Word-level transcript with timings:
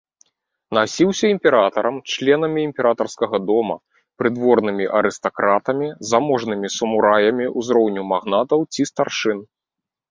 Насіўся 0.77 1.25
імператарам, 1.33 1.95
членамі 2.13 2.61
імператарскага 2.69 3.37
дома, 3.51 3.77
прыдворнымі 4.23 4.85
арыстакратамі, 5.01 5.87
заможнымі 6.15 6.67
самураямі 6.79 7.45
ўзроўню 7.63 8.01
магнатаў 8.17 8.59
ці 8.75 8.81
старшын. 8.95 9.39